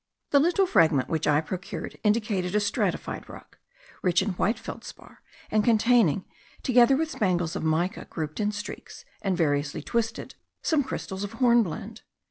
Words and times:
The 0.31 0.39
little 0.39 0.65
fragment 0.65 1.09
which 1.09 1.27
I 1.27 1.41
procured 1.41 1.99
indicated 2.03 2.55
a 2.55 2.59
stratified 2.59 3.29
rock, 3.29 3.59
rich 4.01 4.23
in 4.23 4.29
white 4.31 4.57
feldspar, 4.57 5.21
and 5.51 5.63
containing, 5.63 6.25
together 6.63 6.97
with 6.97 7.11
spangles 7.11 7.55
of 7.55 7.63
mica, 7.63 8.05
grouped 8.09 8.39
in 8.39 8.51
streaks, 8.51 9.05
and 9.21 9.37
variously 9.37 9.83
twisted, 9.83 10.33
some 10.63 10.83
crystals 10.83 11.23
of 11.23 11.33
hornblende. 11.33 12.01